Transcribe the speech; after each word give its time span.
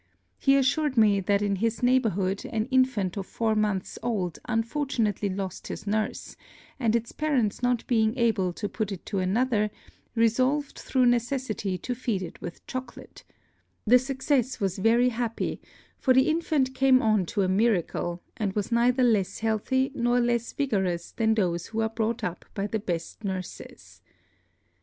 He 0.39 0.55
assured 0.57 0.97
me, 0.97 1.19
that 1.19 1.43
in 1.43 1.57
his 1.57 1.83
Neighbourhood, 1.83 2.43
an 2.51 2.65
Infant 2.71 3.17
of 3.17 3.27
four 3.27 3.53
Months 3.53 3.99
old 4.01 4.39
unfortunately 4.45 5.29
lost 5.29 5.67
his 5.67 5.85
Nurse, 5.85 6.35
and 6.79 6.95
its 6.95 7.11
Parents 7.11 7.61
not 7.61 7.85
being 7.85 8.17
able 8.17 8.51
to 8.53 8.67
put 8.67 8.91
it 8.91 9.05
to 9.05 9.19
another, 9.19 9.69
resolved 10.15 10.79
through 10.79 11.05
Necessity 11.05 11.77
to 11.77 11.93
feed 11.93 12.23
it 12.23 12.41
with 12.41 12.65
Chocolate; 12.65 13.23
the 13.85 13.99
Success 13.99 14.59
was 14.59 14.79
very 14.79 15.09
happy, 15.09 15.61
for 15.99 16.15
the 16.15 16.29
Infant 16.29 16.73
came 16.73 17.03
on 17.03 17.27
to 17.27 17.43
a 17.43 17.47
Miracle, 17.47 18.23
and 18.37 18.53
was 18.53 18.71
neither 18.71 19.03
less 19.03 19.37
healthy 19.41 19.91
nor 19.93 20.19
less 20.19 20.51
vigorous 20.51 21.11
than 21.11 21.35
those 21.35 21.67
who 21.67 21.79
are 21.81 21.89
brought 21.89 22.23
up 22.23 22.43
by 22.55 22.65
the 22.65 22.79
best 22.79 23.23
Nurses. 23.23 24.01